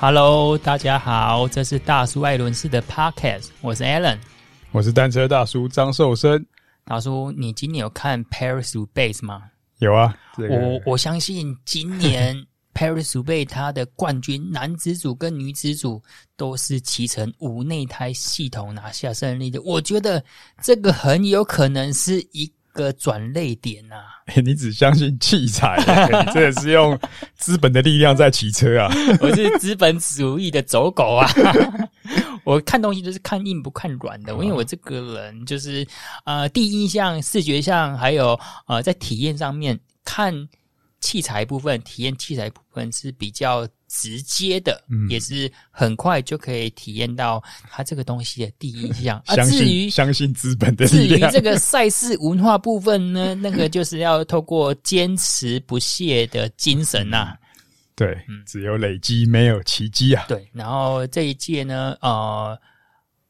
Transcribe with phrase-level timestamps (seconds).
[0.00, 4.16] Hello，大家好，这是大叔艾伦式的 Podcast，我是 Alan，
[4.72, 6.42] 我是单车大叔张寿生。
[6.86, 9.42] 大叔，你今年有看 Paris-Roubaix 吗？
[9.80, 12.34] 有啊，这个、我我相信今年
[12.72, 16.02] Paris-Roubaix 它的冠军男子组跟女子组
[16.34, 19.60] 都是骑乘无内胎系统拿下胜利的。
[19.60, 20.24] 我觉得
[20.62, 24.42] 这个很有可能是一个转泪点呐、啊 欸！
[24.42, 26.98] 你只相信器材、 欸，你这是用
[27.36, 28.92] 资本的力量在骑车啊！
[29.20, 31.28] 我是资本主义的走狗啊！
[32.44, 35.86] 我看东西都是看硬不看软的，因为我这个人就是
[36.24, 40.48] 呃，第一印象、视觉上，还有呃，在体验上面看
[41.00, 43.68] 器材部分，体验器材部分是比较。
[43.92, 49.20] 直接的，也是很快就可以体验到它这个东西的第一印象。
[49.26, 57.36] 啊，至于相信资本的力量，至于这个赛事文化部分呢，那个就是要透过坚持不懈的精神呐、啊。
[57.96, 60.26] 对，只有累积，没有奇迹啊。
[60.28, 62.56] 对，然后这一届呢，呃，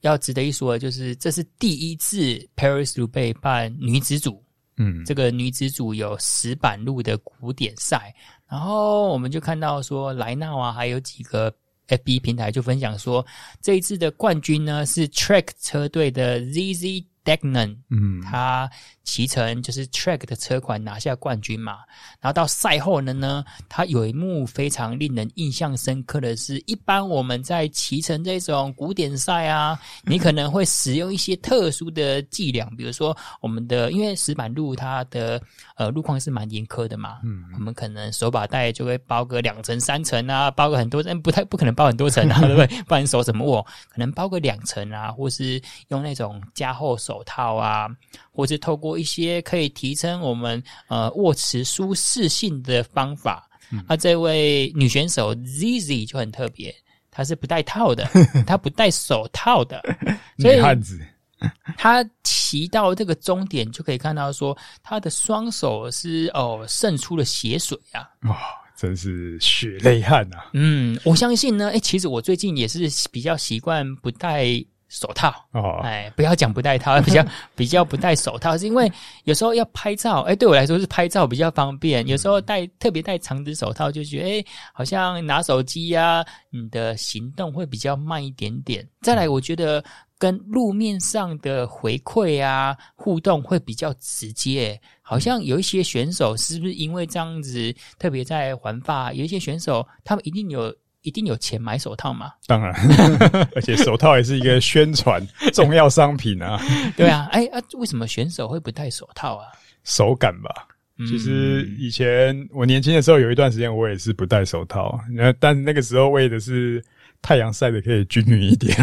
[0.03, 2.19] 要值得一说的就是，这是第一次
[2.55, 4.45] Paris-Roubaix 办女子组。
[4.81, 8.15] 嗯，这个女子组有石板路的古典赛。
[8.49, 11.55] 然后我们就看到说，莱纳啊，还有几个
[11.89, 13.25] FB 平台就分享说，
[13.61, 18.71] 这一次的冠军呢是 Track 车队的 ZZ Deignan，嗯，他。
[19.11, 21.79] 骑乘就是 track 的车款拿下冠军嘛，
[22.21, 35.43] 然后到赛后呢呢，他有一幕非常令人印象深刻的是，一般我们在骑乘这种古典赛啊， 你可能会使用一些特殊的伎俩，比如说我们的因为石板路它的
[35.75, 42.83] 呃路况是蛮严苛的嘛，嗯，我们可能手把带就会包个两层三层啊，包个很多层，不太不可能包很多层啊， 对不对？
[42.85, 43.61] 不然手怎么握？
[43.89, 47.89] 可能包个两层啊，或是用那种加厚手套啊。
[48.33, 56.75] 或是透过一些可以提升我们呃握持舒适性的方法，那、嗯啊、这位女选手 ZZ 就很特别，
[57.11, 58.05] 她是不戴套的，
[58.47, 59.83] 她不戴手套的，
[60.39, 61.01] 所以女汉子，
[61.79, 68.37] 她骑到这个终点就可以看到说，她的双手是哦渗出了血水啊，哇，
[68.77, 70.51] 真是血泪汗啊！
[70.53, 74.65] 嗯，我相信呢，诶，其实我最近也是比较习惯不戴。
[74.91, 77.25] 手套哦，哎，不要讲不戴套， 比较
[77.55, 78.91] 比较不戴手套，是因为
[79.25, 82.07] 有时候要拍照，哎，对我来说是拍照比较方便。
[82.09, 88.87] 有时候戴特别戴长指手套，就觉得哎，好像拿手机呀，你的行动会比较慢一点点。
[89.01, 89.83] 再来，我觉得
[90.19, 94.79] 跟路面上的回馈啊互动会比较直接。
[95.03, 100.75] 好像有一些选手是不是因为这样子，特别在环法，有一些选手他们一定有。
[101.03, 102.33] 一定有钱买手套吗？
[102.47, 102.75] 当然，
[103.57, 106.61] 而且手套也是一个宣传重要商品啊。
[106.97, 109.47] 对啊，哎啊，为什么选手会不戴手套啊？
[109.85, 110.67] 手感吧。
[111.09, 116.85] 其实以前我年轻的时候有一段时间我也是不戴手套，那但那个时候为的是
[117.23, 118.77] 太阳晒的可以均匀一点。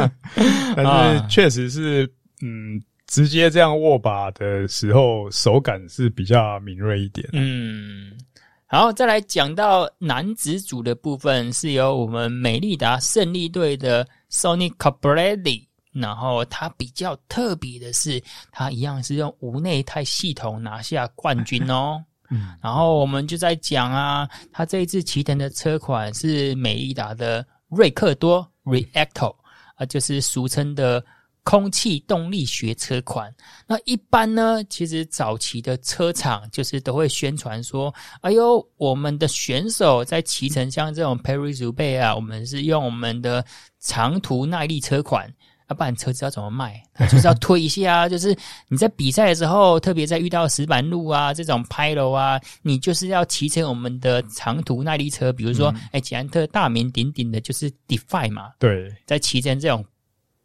[0.74, 7.28] 但是确实是，嗯，直接这样握把的时候手感是比较敏锐一点。
[7.34, 8.12] 嗯。
[8.72, 15.66] 然后再来讲到男子组的部分，是由我们美利达胜利队的 Sonny Colbrelli。
[15.92, 18.18] 然后他比较特别的是，
[18.50, 22.02] 他一样是用无内胎系统拿下冠军哦。
[22.30, 29.36] 嗯，然后我们就在讲啊，他这一次骑乘的车款是美利达的瑞克多 Reacto
[29.74, 31.04] 啊，就是俗称的。
[31.44, 33.34] 空气动力学车款，
[33.66, 37.92] 那一般呢，其实早期的车厂就是都会宣传说
[38.22, 43.44] ：“哎呦，我们的选手在骑乘像这种 Paris-Roubaix 啊，我们是用我们的
[43.80, 45.28] 长途耐力车款，
[45.68, 46.80] 要不然车子要怎么卖？
[47.10, 48.36] 就是要推一下啊， 就是
[48.68, 59.84] 你在比赛的时候，特别在遇到石板路啊这种拍楼啊，你就是要骑乘我们的长途耐力车，比如说，哎、嗯，捷安特大名鼎鼎的就是 Defy 嘛，对，在骑乘这种。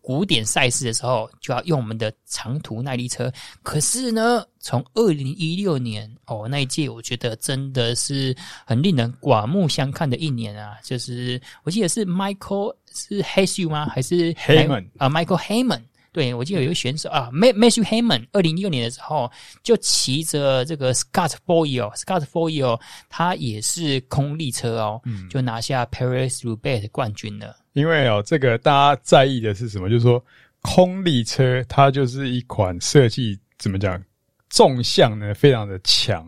[0.08, 3.30] 古典赛事的时候就要用我们的长途耐力车，
[3.62, 8.34] 可是呢，从二零一六年哦那一届，我觉得真的是
[8.66, 10.78] 很令人刮目相看的一年啊！
[10.82, 13.86] 就是我记得是 Michael 是 Hsu 吗？
[13.88, 15.82] 还是 Hayman 啊？Michael Hayman，
[16.14, 19.30] 对，我记得有一个选手啊，Matthew Hayman，二零一六年的时候
[19.62, 22.80] 就骑着这个 Scott Foil，Scott Foil
[23.10, 27.58] 他也是空力车哦，嗯、就拿下 Paris-Roubaix 的冠军了。
[27.78, 29.88] 因为哦，这个大家在意的是什么？
[29.88, 30.24] 就是说，
[30.62, 34.04] 空力车它就是一款设计怎么讲，
[34.50, 36.28] 纵向呢非常的强，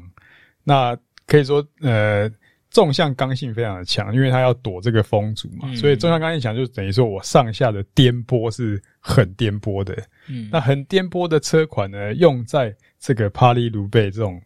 [0.64, 2.32] 那可以说呃，
[2.70, 9.98] 纵向刚性非常的强，因为它要躲这个风阻嘛，嗯、所以纵向刚性强就等于说我上下的颠簸是很颠簸的。
[10.28, 14.40] 嗯，那很颠簸的车款呢，用在这个巴黎卢贝这种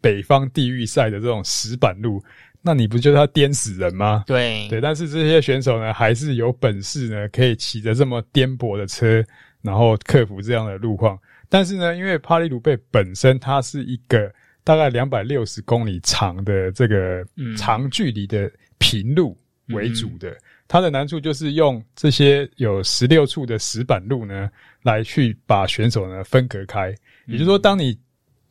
[0.00, 2.22] 北方地狱赛的这种石板路。
[2.62, 4.24] 那你不就是要颠死人吗？
[4.26, 9.24] 对对，但是这些选手呢，还是有本事呢，可以骑着这么颠簸的车，
[9.62, 11.18] 然后克服这样的路况。
[11.48, 17.24] 但是呢，因为帕利鲁贝本身它是一个大概两百六十公里长的这个
[17.56, 19.36] 长距离的平路
[19.68, 20.36] 为主的，嗯、
[20.68, 24.50] 它的难处就是用这些有十六处的石板路呢，
[24.82, 26.94] 来去把选手呢分隔开。
[27.26, 27.98] 也就是说，当你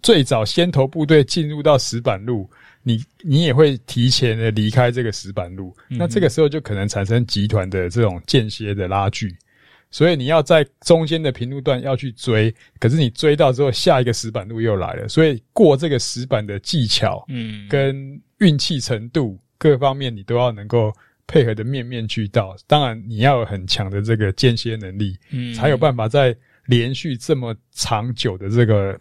[0.01, 2.49] 最早先头部队进入到石板路，
[2.81, 9.35] 你你也会提前的离开这个石板路，嗯、那这个时候就可能产生集团的这种间歇的拉锯，
[9.91, 20.91] 所以你要在中间的平路段要去追，可是你追到之后，下一个石板路又来了，所以过这个石板的技巧，嗯，跟运气程度各方面你都要能够
[21.27, 22.55] 配合的面面俱到。
[22.65, 26.35] 当然，你要有很强的这个间歇能力，嗯，才有办法在
[26.65, 28.97] 连续这么长久的这个。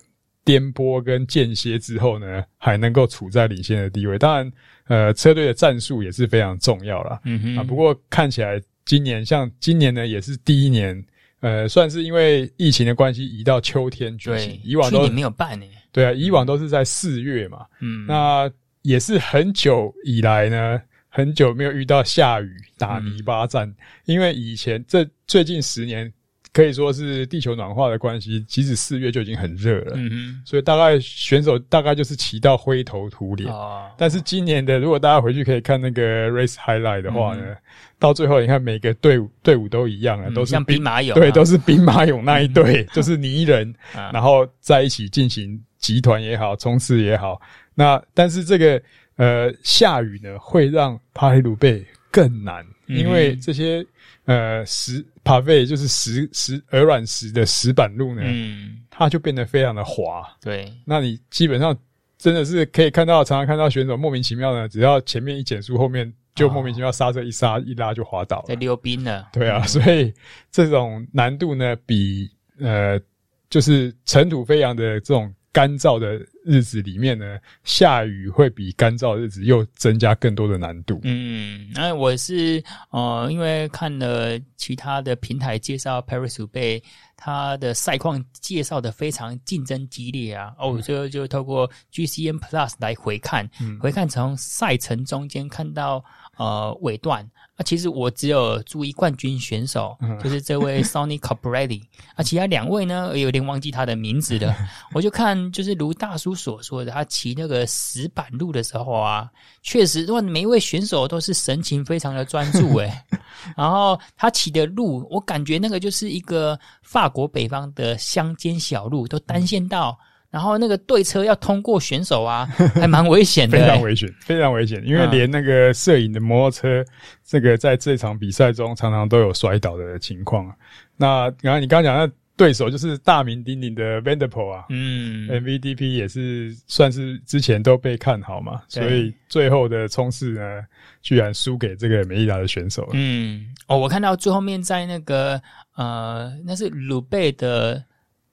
[0.49, 4.19] 颠簸跟间歇之后呢，还能够处在领先的地位。
[4.19, 4.53] 当然，
[4.87, 7.21] 呃，车队的战术也是非常重要啦。
[7.25, 7.57] 嗯哼。
[7.59, 11.05] 啊，不过看起来今年像今年呢，也是第一年，
[11.41, 14.59] 呃，算是因为疫情的关系移到秋天举行。
[14.65, 15.67] 以往都没有办呢。
[15.93, 17.67] 对啊，以往都是在四月嘛。
[17.81, 18.07] 嗯。
[18.07, 20.81] 那也是很久以来呢，
[21.11, 26.11] 很久没有遇到下雨打泥巴战，嗯、因为以前这最近十年。
[26.53, 33.53] 可以说是地球暖化的关系，即使四月就已经很热了，嗯哼，所以大概选手大概就是骑到灰头土脸。
[33.53, 37.57] 哦，但是今年的，如果大家回去可以看那个 race highlight 的话呢，嗯、
[37.99, 47.41] 到最后你看每个队伍队伍都一样啊，都是像兵马俑，对，都是兵马俑那一队，嗯、 就是泥人，啊、然后在一起进行集团也好，冲刺也好。
[47.75, 48.83] 那但是这个
[49.17, 53.85] 呃下雨呢，会让帕黑鲁贝更难，嗯、因为这些。
[54.25, 60.23] 呃，石帕费就是石石鹅卵石的石板路呢，嗯，它就变得非常的滑。
[60.39, 61.75] 对，那你基本上
[62.19, 69.27] 真的是可以看到，常常看到选手莫名其妙的，只要前面一减速，后面就莫名其妙刹车一刹一拉就滑倒了，在溜冰了。
[69.33, 70.13] 对啊，所以
[70.51, 72.31] 这种难度呢，比
[72.61, 73.01] 呃，
[73.49, 75.35] 就是尘土飞扬的这种。
[75.51, 80.99] 干燥的日子里面呢，下雨会比干燥日子又增加更多的难度。
[81.05, 86.83] 嗯，那我是呃，因为看了其他的平台介绍 Paris-Roubaix，
[87.17, 90.55] 它的赛况介绍的非常竞争激烈啊。
[90.59, 96.03] 哦，我就就透过 GCN Plus 来回看，嗯、回看从赛程中间看到
[96.39, 97.29] 呃尾段。
[97.57, 104.55] 啊，其实我只有注意冠军选手，嗯、就是这位 Sonny c o p r e t t i 啊，其他两位呢，有点忘记他的名字了。
[104.95, 109.29] 我就看，就是如大叔所说的，他骑那个石板路的时候啊，
[109.61, 112.93] 确实，哇，每一位选手都是神情非常的专注诶。
[113.57, 119.99] 然后他骑的路，我感觉那个就是一个法国北方的乡间小路，都单线道。
[120.31, 122.45] 嗯然后那个对车要通过选手啊，
[122.77, 124.83] 还蛮危险的，欸，非常危险，非常危险。
[124.85, 126.87] 因为连那个摄影的摩托车，嗯、
[127.25, 130.47] 这个在这场比赛中常常都有摔倒的情况。
[130.47, 130.55] 啊
[130.99, 140.61] 那然后你刚刚讲的对手就是大名鼎鼎的 Van der Poel 啊，嗯，MVDP 也是算是之前都被看好嘛，所以最后的冲刺呢，
[141.01, 142.87] 居然输给这个美利达的选手。
[142.93, 145.41] 嗯，哦，我看到最后面在那个
[145.75, 147.83] 呃，那是鲁贝的。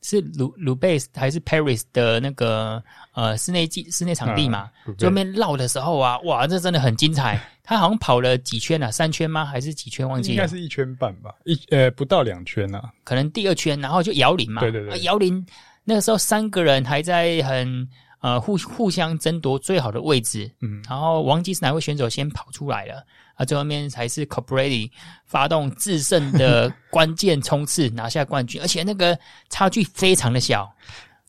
[0.05, 2.81] 是鲁鲁贝斯还是 Paris 的那个
[3.13, 4.69] 呃室内季室内场地嘛？
[4.99, 7.41] 就后面绕的时候啊，哇，这真的很精彩。
[7.63, 8.91] 他好像跑了几圈啊？
[8.91, 9.43] 三圈吗？
[9.43, 10.07] 还是几圈？
[10.07, 10.35] 忘记了。
[10.35, 12.91] 应该是一圈半吧，一呃不到两圈啊。
[13.03, 14.61] 可能第二圈，然后就摇铃嘛。
[14.61, 15.43] 对对对，摇铃
[15.83, 17.89] 那个时候三个人还在很
[18.21, 20.51] 呃互互相争夺最好的位置。
[20.61, 23.03] 嗯，然后忘记是哪位选手先跑出来了。
[23.35, 24.89] 啊，最后面才是 Colbrelli
[25.25, 29.17] 发动制胜的关键冲刺，拿下冠军，而且那个
[29.49, 30.69] 差距非常的小，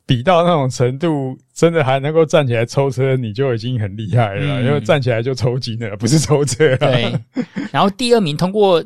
[0.06, 6.76] 比到那种程度，真的还能够站起来抽车，你就已经很厉害了，嗯、因为站起来就抽筋了，不是抽车。
[6.78, 7.12] 对，
[7.70, 8.84] 然后第二名通过。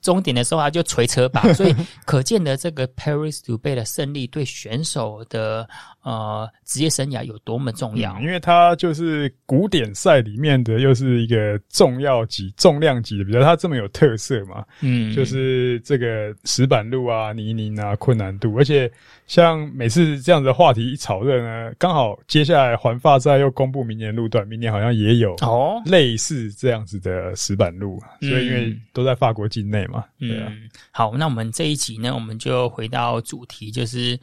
[0.00, 1.74] 终点的时候他就捶车把，所以
[2.06, 5.68] 可见的这个 Paris-Roubaix 的胜利对选手的
[6.08, 8.14] 呃职业生涯有多么重要。
[8.18, 18.90] 嗯，因为它就是古典赛里面的又是一个重要级、重量级的比较，它这么有特色嘛，嗯，就是这个石板路啊、泥泞啊、困难度，而且。
[19.28, 30.50] 像每次这样子的话题一炒热呢，刚好接下来环法赛又公布明年路段，明年好像也有哦类似这样子的石板路，哦、所以因为都在法国境内嘛，嗯、对啊。
[30.90, 34.18] 好，那我们这一集呢，我们就回到主题，就是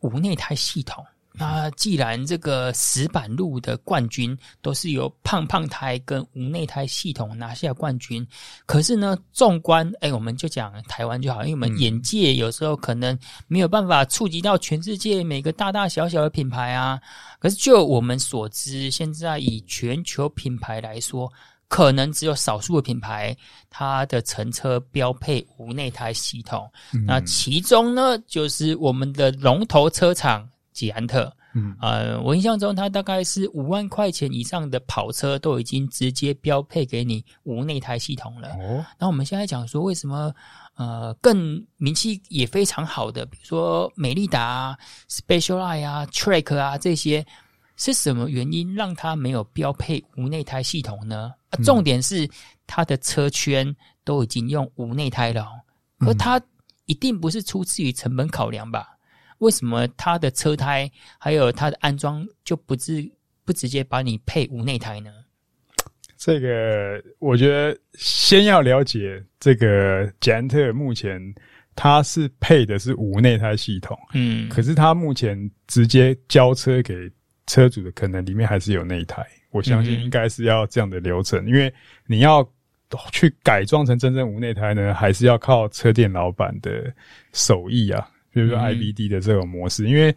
[0.00, 1.04] 无内胎系统
[1.40, 8.26] 那既然这个石板路的冠军都是由胖胖胎跟无内胎系统拿下冠军，
[8.66, 17.00] 可是呢，纵观哎，我们就讲台湾就好，因为我们眼界有时候可能没有办法触及到全世界每个大大小小的品牌啊。
[17.38, 21.32] 可是就我们所知，现在以全球品牌来说。
[21.68, 23.36] 可能只有少数的品牌，
[23.68, 26.68] 它的乘车标配无内胎系统。
[26.94, 31.30] 嗯、那其中呢，就是我们的龙头车厂捷安特。
[31.54, 38.48] 嗯，呃，我印象中，它大概是五万块钱以上的跑车都已经直接标配给你无内胎系统了。
[38.50, 40.32] 哦，那我们现在讲说，为什么
[40.74, 44.78] 呃更名气也非常好的，比如说美利达啊、
[45.10, 47.26] Specialized 啊、Track 啊这些。
[47.78, 51.32] 是什么原因让它没有标配无内胎系统呢？
[51.50, 52.28] 啊，重点是
[52.66, 55.46] 它的车圈都已经用无内胎了，
[56.00, 56.42] 可它
[56.86, 58.88] 一定不是出自于成本考量吧？
[59.38, 63.08] 为什么它的车胎还有它的安装就不直
[63.44, 65.12] 不直接把你配无内胎呢？
[66.16, 71.22] 这个我觉得先要了解这个捷安特目前
[71.76, 77.08] 它是配的是无内胎系统，嗯，可是它目前直接交车给。
[77.48, 81.72] 车主的可能里面还是有内胎，我相信应该是要这样的流程，嗯、因为
[82.06, 82.48] 你要
[83.10, 86.94] 去改装成真正无内胎呢，还是要靠车店老板的
[87.32, 90.14] 手艺啊，比如说 IBD 的这种模式，嗯、因为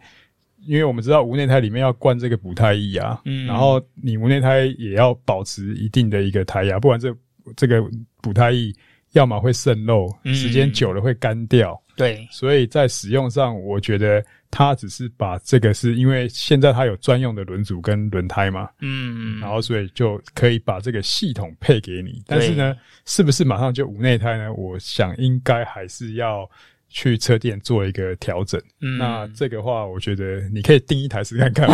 [0.64, 7.12] 因为我们知道无内胎里面要灌这个补胎液啊，嗯，然后你无内胎也要保持一定的一个胎压，不然这
[7.56, 7.82] 这个
[8.20, 8.72] 补胎液
[9.12, 14.22] 要么会渗漏，时间久了会干掉，嗯、对，所以在使用上，我觉得。
[14.54, 22.76] 它只是把这个是因为现在它有专用的轮组跟轮胎嘛，嗯，然后所以就可以把这个系统配给你，但是呢，
[23.06, 24.52] 是不是马上就无内胎呢？
[24.52, 26.46] 我想应该还是要。
[26.92, 31.66] 去车店做一个调整，嗯，那这个话，我觉得你可以订一台试看看。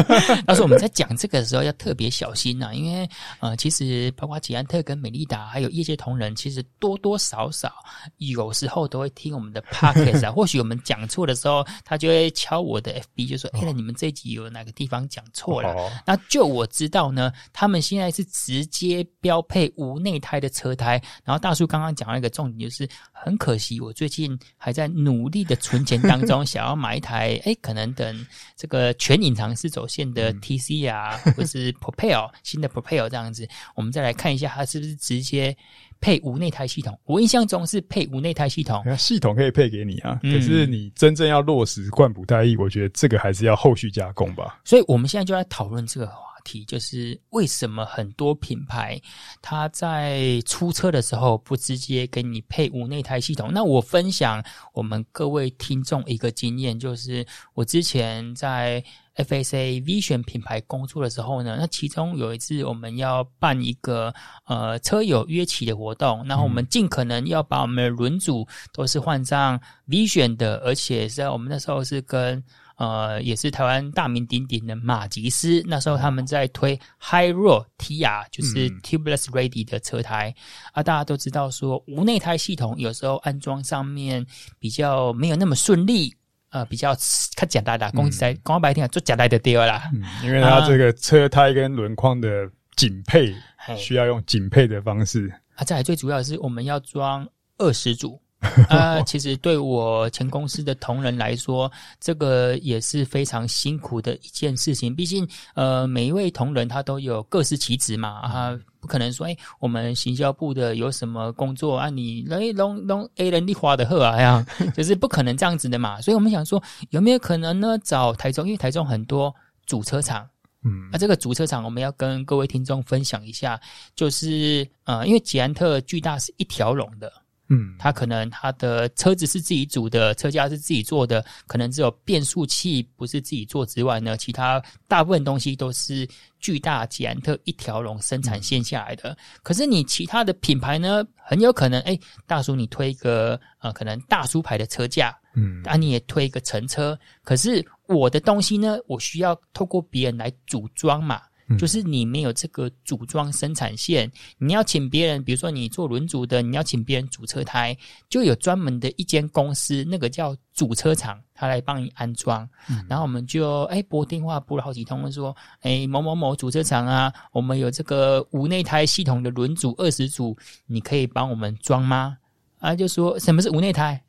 [0.46, 3.08] 但是我们在讲这个的时候要特别小心呐、啊，因为
[3.40, 7.72] 呃，其实包括捷安特跟美利达还有业界同仁，其实多多少少
[8.18, 10.30] 有时候都会听我们的 podcast 啊。
[10.36, 21.02] 或许我们讲错的时候，他就会敲我的 FB，就说：“哎、哦欸，你们这一集有哪个地方讲错了？”哦、那就我知道呢，他们现在是直接标配无内胎的车胎。
[21.24, 24.38] 然后大叔刚刚讲了一个重点，就是很可惜，我最近。
[24.66, 35.56] 还在努力的存钱当中， 想要买一台，哎，可能等这个全隐藏式走线的 TC 啊，或是 Propel 新的 Propel 这样子，我们再来看一下它是不是直接
[36.00, 36.98] 配无内胎系统。
[37.04, 44.58] 我印象中是配无内胎系统，系统可以配给你啊，可是你真正要落实灌补胎液，我觉得这个还是要后续加工吧。
[44.64, 46.35] 所以我们现在就来讨论这个话。
[46.64, 49.00] 就是为什么很多品牌
[49.42, 53.50] 它在出车的时候不直接给你配无内胎系统？
[53.52, 58.82] 那我分享我们各位听众一个经验，就是我之前在
[59.16, 72.44] FSA Vision 品牌工作的时候呢，那其中有一次我们要办一个呃车友约骑的活动，然后我们尽可能要把我们的轮组都是换上 Vision 的，而且是在我们那时候是跟。
[72.76, 80.42] 呃，也是台湾大名鼎鼎的马吉斯，那时候他们在推 High Road TR，就是 Tubeless Ready 的车胎、嗯、
[80.74, 80.82] 啊。
[80.82, 84.26] 大家都知道说，无内胎系统有时候安装上面
[84.58, 86.14] 比较没有那么顺利，
[86.50, 86.94] 呃，比较
[87.34, 90.02] 看简单的，公司在广白天做简单的掉啦、嗯。
[90.22, 92.28] 因为它这个车胎跟轮框的
[92.76, 93.34] 紧配，
[93.78, 95.32] 需要用紧配的方式。
[95.54, 98.20] 啊，再来最主要的是我们要装二十组。
[98.68, 101.70] 啊， 其实对我前公司的同仁来说，
[102.00, 104.94] 这个也是非常辛苦的一件事情。
[104.94, 116.00] 毕竟，呃，每一位同仁他都有各司其职嘛，啊，不可能说，哎，我们行销部的有什么工作啊，你来弄弄 A 人力花的货啊，呀，就是不可能这样子的嘛。
[116.02, 117.78] 所以我们想说，有没有可能呢？
[117.84, 119.34] 找台中，因为台中很多
[119.66, 120.28] 主车厂，
[120.64, 123.60] 嗯，那这个主车厂我们要跟各位听众分享一下，
[123.94, 127.12] 就是呃，因为捷安特巨大是一条龙的。
[127.48, 136.08] 嗯，他可能他的车子是自己组的，车架是自己做的，可能只有变速器不是自己做之外呢，其他大部分东西都是
[136.40, 139.16] 巨大捷安特一条龙生产线下来的。
[139.42, 151.22] 可是你其他的品牌呢，很有可能，哎，大叔你推一个呃，可能大叔牌的车架，嗯，啊你也推一个乘车，可是我的东西呢，我需要透过别人来组装嘛。
[151.58, 157.76] 就是你没有这个组装生产线，你要请别人，比如说你做轮组的，你要请别人组车胎，
[158.08, 162.48] 就有专门的一间公司，那个叫组车厂，他来帮你安装。
[162.68, 170.36] 嗯、然后我们就哎拨电话拨了好几通，说哎某某某组车厂啊，我们有这个无内胎系统的轮组二十组，
[170.66, 172.18] 你可以帮我们装吗？
[172.66, 174.00] 啊，就说什么是无内胎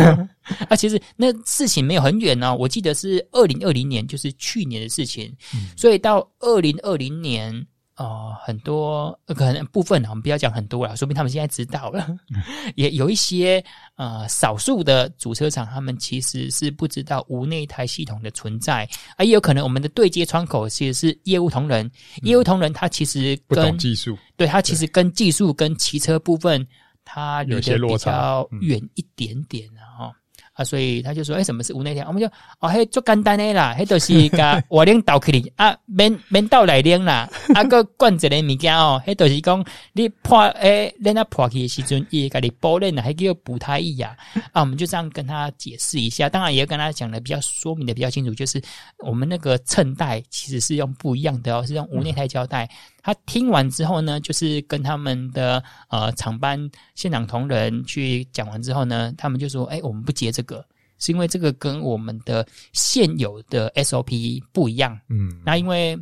[0.68, 0.76] 啊？
[0.76, 5.34] 其实那事情没有很远哦，我记得是二零二零年，就是去年的事情。
[5.54, 7.66] 嗯、所以到二零二零年。
[7.98, 12.06] 哦，很多可能部分我们不要讲很多了，说明他们现在知道了。
[12.76, 13.60] 也有一些
[13.96, 21.90] 呃少数的主车厂，他们其实是不知道无内胎系统的存在，啊，也有可能我们的对接窗口其实是业务同仁，嗯、
[22.22, 26.64] 业务同仁他其实跟不懂技术，对他其实跟技术跟骑车部分，
[27.08, 30.12] 他离得比较远一点点啊。
[30.52, 32.02] 啊，所以他就说：“哎、欸，什么是无内胎？
[32.02, 32.26] 我们就
[32.58, 44.16] 哦，嘿，就简单的啦，嘿，都是甲 瓦楞倒去哩啊，免免倒来领啦，啊，个灌一个物件哦，嘿，都是讲你破诶，恁那破去的时阵，伊甲你补链啦，还叫补胎液呀。
[44.50, 48.60] 啊，我们就这样跟他解释一下，当然也跟他讲的比较说明的比较清楚，就是
[49.06, 52.64] 我们那个衬带其实是用不一样的哦，是用无内胎胶带。
[52.64, 52.68] 嗯”
[53.08, 60.62] 他听完之后呢，就是跟他们的呃厂班现场同仁去讲完之后呢，他们就说：“哎，我们不接这个，
[60.98, 65.00] 是因为这个跟我们的现有的 SOP 不一样。
[65.08, 65.98] 嗯，那因为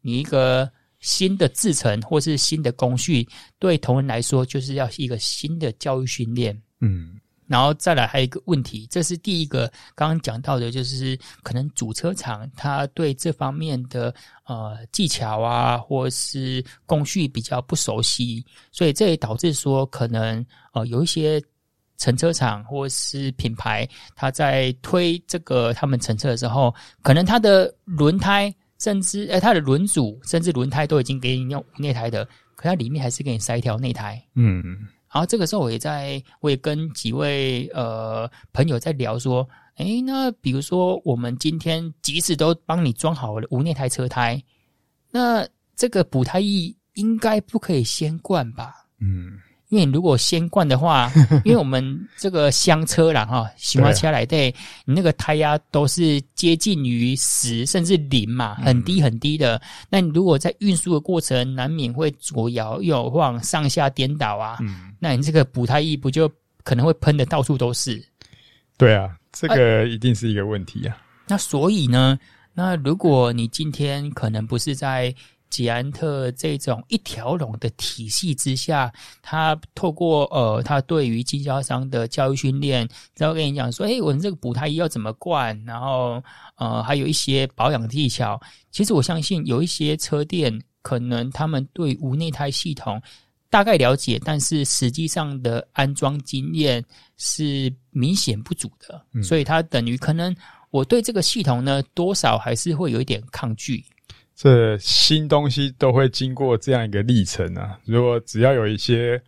[0.00, 3.24] 你一个新的制程或是新的工序，
[3.60, 6.60] 对同仁来说就是要一个新的教育训练。
[6.80, 7.14] 嗯。”
[7.48, 14.14] 然后再来还有一个问题，这是第一个刚刚讲到的，就是可能主车厂他对这方面的
[14.44, 21.42] 呃技巧啊，或是工序比较不熟悉，所以这也导致说可能呃有一些
[21.96, 32.24] 成车厂或是品牌，他在推这个他们成车的时候，可能他的轮胎甚至呃他的轮组甚至轮胎都已经给你用内胎的，
[32.54, 34.62] 可它里面还是给你塞一条内胎，嗯。
[35.10, 44.42] 然后这个时候，我也在，我也跟几位呃朋友在聊说，哎，那比如说我们今天即使都帮你装好了无内胎车胎，
[45.10, 48.86] 那这个补胎液应该不可以先灌吧？
[49.00, 49.38] 嗯。
[49.68, 51.12] 因为你如果先灌的话，
[51.44, 54.54] 因为我们这个厢车啦哈，喜欢车来对，
[54.86, 59.60] 你那个胎压都是接近于十甚至零嘛，很低很低的。
[59.90, 64.58] 那你如果在运输的过程，难免会左摇右晃、上下颠倒啊。
[64.62, 66.30] 嗯，那你这个补胎液不就
[66.64, 68.02] 可能会喷的到处都是？
[68.78, 70.96] 对啊，这个一定是一个问题啊。
[71.26, 72.18] 那所以呢，
[72.54, 75.14] 那如果你今天可能不是在
[75.50, 86.22] 捷安特这种一条龙的体系之下，他透过呃，他对于经销商的教育训练，然后跟你讲说，诶，我们这个补胎衣要怎么灌，然后
[86.56, 88.40] 呃，还有一些保养技巧。
[88.70, 93.00] 其实我相信有一些车店，可能他们对无内胎系统
[93.50, 96.84] 大概了解，但是实际上的安装经验
[97.16, 100.34] 是明显不足的，嗯、所以它等于可能
[100.70, 103.84] 我对这个系统呢，多少还是会有一点抗拒。
[104.40, 107.76] 这新东西都会经过这样一个历程啊！
[107.84, 109.20] 如果只要有一些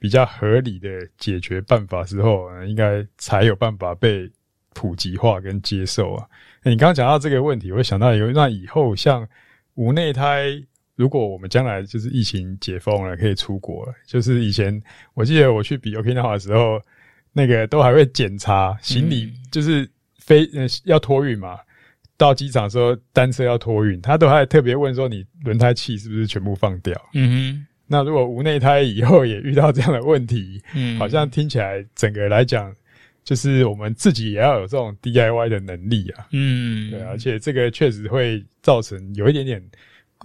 [0.00, 4.28] 比较合理的解决办法之后，应该才有办法被
[4.74, 6.26] 普及化跟接受啊。
[6.64, 9.24] 你刚刚讲到这个问题，我会想到有那以后像
[9.74, 10.60] 无内胎，
[10.96, 14.82] 如果我们将来就是疫情解封了，可以出国了，就是以前
[15.14, 16.82] 我记得我去比 Okinawa 的时候，
[17.32, 21.56] 那个都还会检查行李，就是飞呃要托运嘛。
[22.16, 26.94] 到机场说单车要托运，他都还特别问说，你轮胎气是不是全部放掉？
[27.14, 27.66] 嗯哼。
[27.88, 32.74] 那如果无内胎以后也遇到这样的问题，嗯，好像听起来整个来讲，
[33.22, 36.26] 就是我们自己也要有这种 DIY 的能力啊。
[36.32, 39.62] 嗯，对，而且这个确实会造成有一点点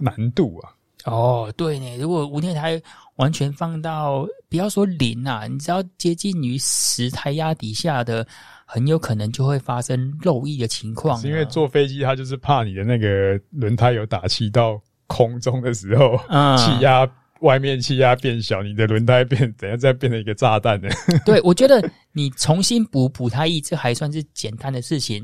[0.00, 0.72] 难度啊。
[1.04, 2.80] 哦，对呢，如果无内胎
[3.22, 8.26] 完全放到不要说零啊，你只要接近于十胎压底下的。
[8.64, 17.06] 很有可能就会发生漏液的情况，是因为坐飞机它就是怕你的那个轮胎有打气到空中的时候，嗯，气压
[17.40, 20.88] 外面气压变小，你的轮胎变等下再变成一个炸弹呢？
[21.26, 25.22] 对，我觉得你重新补补胎液，这还算是简单的事情。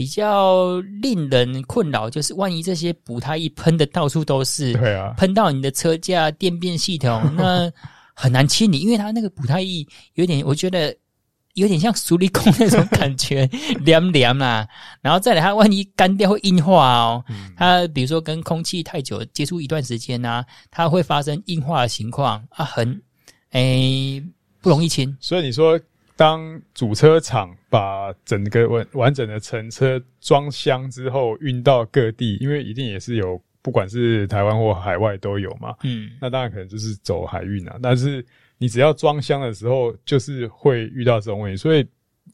[0.00, 7.70] 比较令人困扰就是，万一这些补胎液喷的到处都是，对啊，喷到你的车架、电变系统， 那
[8.14, 10.96] 很难清理，因为它那个补胎液有点，我觉得。
[11.54, 13.44] 有点像矽利康那种感觉，
[13.84, 14.66] 凉凉啦。
[15.02, 17.24] 然后再来，它万一干掉会硬化哦。
[17.28, 22.88] 嗯、它比如说跟空气太久接触一段时间呢、啊，它会发生硬化的情况啊，很
[23.50, 24.24] 诶、欸、
[24.62, 25.14] 不容易清。
[25.20, 25.78] 所以你说，
[26.20, 35.74] 当主车厂把整个完完整的乘车装箱之后运到各地，因为一定也是有，不管是台湾或海外都有嘛。
[35.84, 38.22] 嗯，那当然可能就是走海运啊，但是。
[38.62, 41.86] 你只要装箱的时候，就是会遇到这种问题，所以，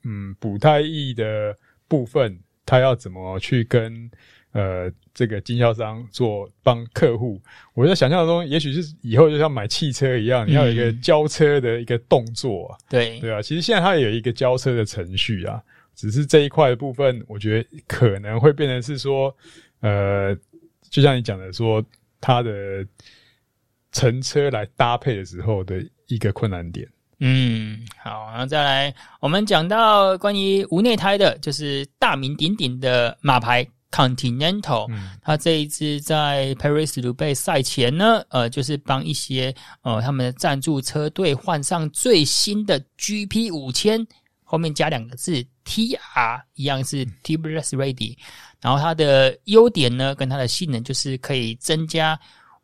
[0.03, 4.11] 嗯，补胎液的部分，它要怎么去跟
[4.57, 7.39] 呃这个经销商做帮客户。
[7.75, 13.43] 我在想象中，也许是以后就像买汽车一样，你要有一个交车的一个动作，啊，对对啊。
[13.43, 15.63] 其实现在它也有一个交车的程序啊，
[15.95, 19.37] 只是这一块的部分，我觉得可能会变成是说，
[19.81, 20.35] 呃，
[20.89, 21.85] 就像你讲的说，
[22.19, 22.51] 它的
[23.93, 26.89] 乘车来搭配的时候的一个困难点。
[27.21, 44.07] 嗯，好，然后再来，我们讲到关于无内胎的，就是大名鼎鼎的马牌 Continental，嗯，它这一次在 Paris-Roubaix 赛前呢，呃，就是帮一些呃他们的赞助车队换上最新的 GP 五千，
[44.45, 48.21] 后面加两个字 TR，一样是 Tubeless Ready，嗯，
[48.61, 52.21] 然后它的优点呢，跟它的性能就是可以增加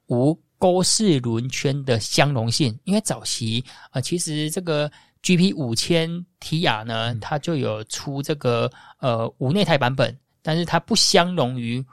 [0.09, 4.91] 无勾式轮圈的相容性，因为早期呃，其实这个
[5.23, 11.85] GP 五千 TR 呢，它就有出这个呃无内胎版本，但是它不相容于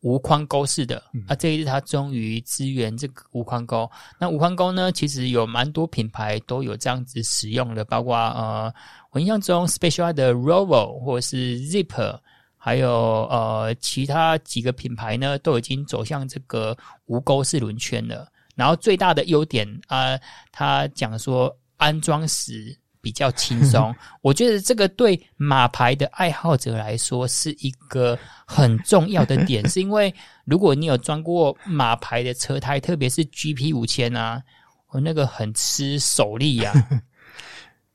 [0.00, 1.02] 无框钩式的。
[1.26, 3.90] 啊，这一次它终于支援这个无框钩。
[4.20, 8.72] 那无框钩呢，其实有蛮多品牌都有这样子使用的，包括呃，
[9.10, 12.20] 我印象中 Specialized 的 Roval 或者是 Zip。
[12.56, 18.26] 还有呃，其他几个品牌呢，都已经走向这个无钩式轮圈了。
[18.54, 23.94] 然后最大的优点啊、呃，他讲说安装时比较轻松。
[24.22, 30.12] 我觉得这个对马牌的爱好者来说是一个很重要的点，是因为
[30.46, 34.42] 如果你有装过马牌的车胎，特别是 GP 五千啊，
[34.88, 37.02] 我那个很吃手力呀、啊。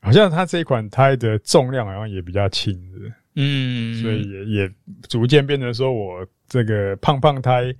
[0.02, 3.12] 好像它这一款胎的重量好像也比较轻的。
[3.34, 4.70] 嗯，所以也也
[5.08, 7.72] 逐渐变成说，我这个胖胖胎、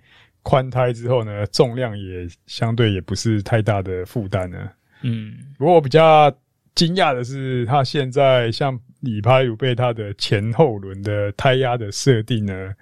[0.42, 4.70] 宽胎之后呢，重量也相对也不是太大的负担了。
[5.02, 6.30] 嗯，不过我比较
[6.74, 12.72] 惊讶的是，它现在像以帕鲁贝它的前后轮的胎压的设定呢，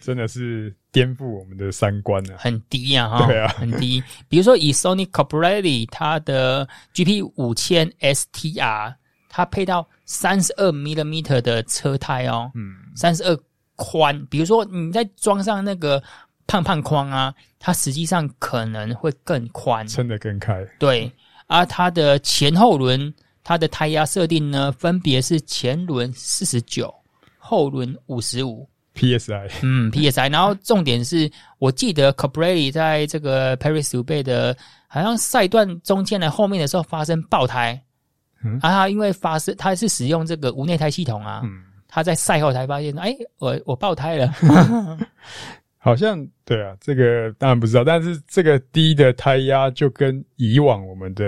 [0.00, 2.36] 真的是颠覆我们的三观了。
[2.38, 4.02] 很低呀，哈，对啊，很低。
[4.28, 5.06] 比如说以 Sony
[5.90, 8.94] 它的 GP 五千 STR。
[9.28, 13.38] 它配到三十二 millimeter 的车胎哦，嗯，三十二
[13.74, 14.24] 宽。
[14.30, 16.02] 比如说你再装上那个
[16.46, 20.64] 胖胖框啊，它实际上可能会更宽，撑得更开。
[20.78, 21.12] 对，
[21.48, 23.12] 而它的前后轮，
[23.48, 26.92] 它的胎压设定呢，分别是前轮四十九，
[27.38, 29.48] 后轮五十五 psi。
[29.62, 30.28] 嗯，psi。
[30.32, 34.56] 然后重点是我记得 Colbrelli 在这个 Paris-Roubaix 的，
[34.88, 37.80] 好像赛段中间的后面的时候发生爆胎。
[38.42, 41.42] 嗯、啊，他因为发生，他是使用这个无内胎系统啊。
[41.44, 44.26] 嗯，他在赛后才发现，哎、欸，我我爆胎了。
[45.78, 51.24] 好像对啊，这个当然不知道，但是这个低的胎压就跟以往我们的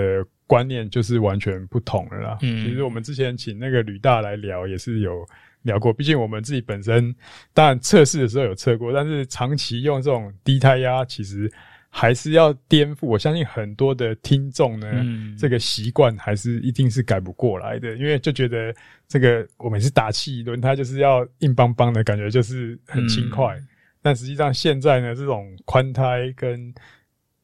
[0.49, 2.37] 观念就是完全不同了啦。
[2.41, 5.23] 嗯，其实我们之前请那个吕大来聊也是有
[5.61, 7.15] 聊过，毕竟我们自己本身
[7.53, 11.49] 当然测试的时候有测过，但是长期用这种低胎压，其实。
[11.91, 18.71] 还是要颠覆，我相信很多的听众呢，嗯、这个习惯还是一定是改不过来的，因为就觉得
[19.07, 23.55] 这个我每次打气轮胎就是要硬邦邦的感觉，就是很轻快。
[23.55, 23.67] 嗯、
[24.03, 26.71] 但实际上现在呢，这种宽胎跟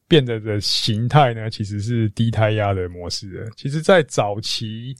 [0.08, 3.50] 变得的形态呢，其实是低胎压的模式的。
[3.56, 4.94] 其实，在早期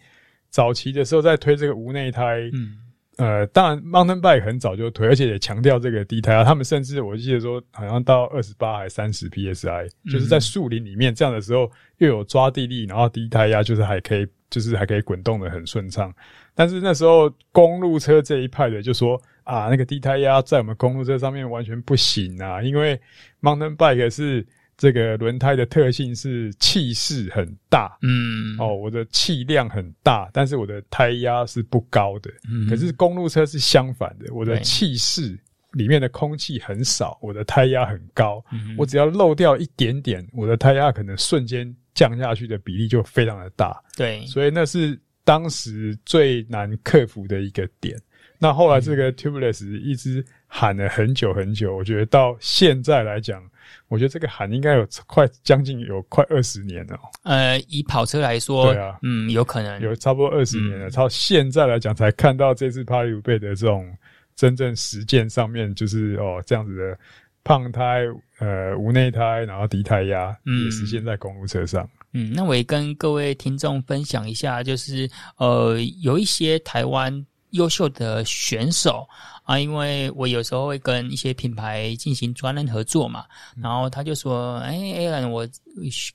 [0.51, 2.79] 早期的时候，在推这个无内胎，嗯。
[3.19, 6.45] 呃，当然，Mountain Bike 很早就推，而且也强调这个低胎压。
[6.45, 16.15] 他们甚至我记得说，好像到二十八还三十 PSI，就是在树林里面这样的时候，又有抓地力，然后低胎压就是还可以，就是还可以滚动的很顺畅。
[16.55, 23.01] 但是那时候公路车这一派的就说啊，那个低胎压在我们公路车上面完全不行啊，因为
[23.41, 24.47] Mountain Bike 是。
[24.79, 32.31] 这个轮胎的特性是气势很大，嗯，哦，我的气量很大，但是我的胎压是不高的。
[32.51, 35.35] 嗯，可是公路车是相反的，我的气势
[35.73, 38.45] 里面的空气很少，我的胎压很高。
[38.53, 43.83] 嗯，我只要漏掉一点点，我的胎压可能瞬间降下去的比例就非常的大。
[43.97, 47.99] 对，所以那是当时最难克服的一个点。
[48.39, 53.43] 那后来这个 Tubeless 一直喊了很久很久，我觉得到现在来讲。
[53.89, 56.99] 我觉得这个喊应该有快将近有快二十年了。
[57.23, 60.91] 呃，以跑车来说，对啊，嗯，有可能有差不多二十年了。
[60.91, 63.91] 到、嗯、现在来讲，才看到这次帕里鲁贝的这种
[64.35, 66.99] 真正实践上面，就是哦这样子的
[67.45, 68.05] 胖胎，
[68.39, 71.89] 呃，无内胎，然后低胎压，嗯，也实现在公路车上。
[72.13, 77.27] 嗯，那我也跟各位听众分享一下，就是呃，有一些台湾。
[77.57, 79.07] 优秀的选手
[79.43, 83.25] 啊，因为我有时候会跟一些品牌进行专人合作嘛，
[83.57, 85.47] 然后他就说：“哎，Alan，我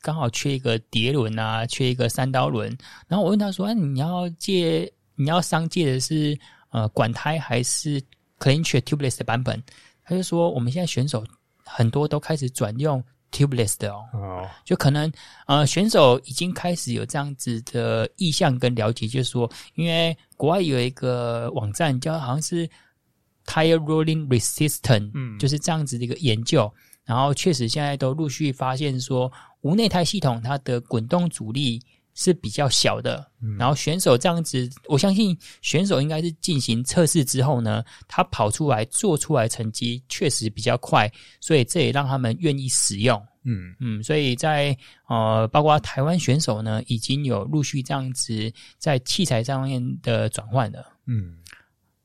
[0.01, 2.75] 刚好缺一个碟轮啊，缺一个三刀轮。”
[3.07, 6.37] 然后我问他说：“哎，你要借，你要商借的是
[6.71, 8.01] 呃管胎还是
[8.39, 9.61] Clean Tread Tubeless 的版本？”
[10.03, 11.23] 他就说我们现在选手
[11.63, 13.01] 很多都开始转用
[13.31, 14.49] tubeless 的哦，哦。
[14.63, 15.11] 就可能
[15.47, 22.67] 呃选手已经开始有这样子的意向跟了解，就是说，因为国外有一个网站叫好像是
[23.45, 26.71] tire rolling resistant，嗯，就是这样子的一个研究，
[27.05, 31.81] 然后确实现在都陆续发现说无内胎系统它的滚动阻力。
[32.13, 33.25] 是比较小的，
[33.57, 43.21] 然后选手这样子，我相信选手应该是进行测试之后呢，他跑出来做出来成绩确实比较快，所以这也让他们愿意使用。
[43.43, 50.85] 嗯嗯，所以在呃，包括台湾选手呢，已经有陆续这样子在器材上面的转换了。
[51.07, 51.37] 嗯，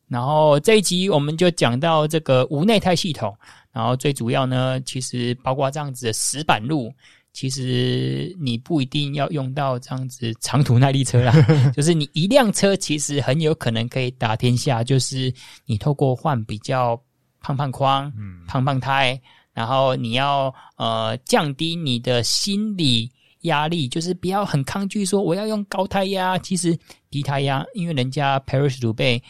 [0.09, 3.37] 然后这一集我们就讲到这个无内胎系统，
[3.73, 6.95] 然后最主要呢，其实包括这样子的石板路。
[7.37, 11.35] 其实你不一定要用到这样子长途耐力车啦，
[11.77, 14.83] 就是你一辆车其实很有可能可以打天下。
[14.83, 15.31] 就是
[15.66, 16.99] 你透过换比较
[17.42, 18.11] 胖胖框、
[18.49, 19.20] 胖胖胎，
[19.53, 26.75] 然后你要呃降低你的心理压力，就是不要很抗拒说我要用高胎压，其实
[27.11, 29.22] 低胎压，因为人家 Paris 鲁贝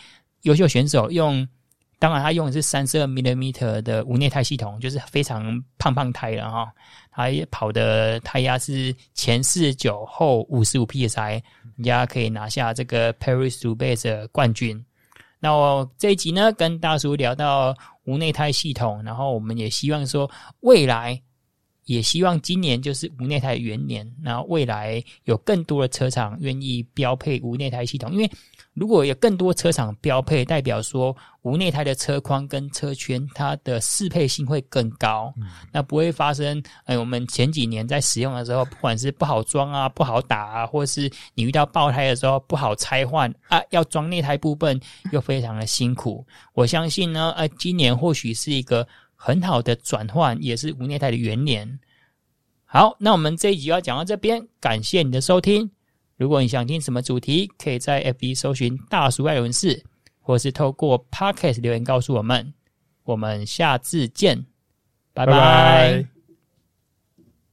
[0.42, 1.44] 优秀选手用。
[1.98, 6.70] 当然，他用的是三十二 millimeter 的无内胎系统，就是非常胖胖胎了哈。
[7.10, 11.42] 他也跑的胎压是前四十九后五十五 psi，
[11.76, 14.84] 人家可以拿下这个 Paris to base 的冠军。
[15.40, 20.30] 那我这一集呢，跟大叔聊到无内胎系统，然后我们也希望说，
[20.60, 21.20] 未来
[21.86, 28.30] 也希望今年就是无内胎元年，然后未来有更多的车厂愿意标配无内胎系统，因为。
[28.76, 36.62] 如果有更多车厂标配，代表说无内胎的车框跟车圈，它的适配性会更高，嗯、那不会发生。
[36.84, 44.78] 哎，我们前几年在使用的时候，不管是不好装啊、不好打啊，或是你遇到爆胎的时候不好拆换啊，要装内胎部分
[45.10, 46.22] 又非常的辛苦。
[46.52, 48.86] 我相信呢，呃，今年或许是一个
[49.26, 51.80] 很好的转换，也是无内胎的元年。
[52.64, 55.68] 好，那我们这一集要讲到这边，感谢你的收听。
[56.16, 59.82] 如果你想听什么主题，可以在 FB 搜寻“大叔爱文士”，
[60.22, 62.54] 或是透过 Podcast 留言告诉我们。
[63.02, 64.46] 我们下次见，
[65.12, 66.15] 拜拜。